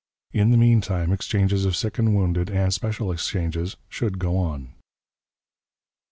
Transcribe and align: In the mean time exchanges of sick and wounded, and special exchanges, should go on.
In 0.33 0.49
the 0.49 0.57
mean 0.57 0.81
time 0.81 1.11
exchanges 1.11 1.63
of 1.63 1.75
sick 1.75 1.99
and 1.99 2.15
wounded, 2.15 2.49
and 2.49 2.73
special 2.73 3.11
exchanges, 3.11 3.77
should 3.87 4.17
go 4.17 4.35
on. 4.35 4.73